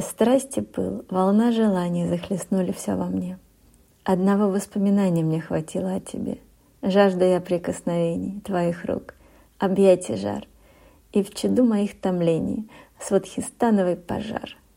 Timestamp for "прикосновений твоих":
7.40-8.84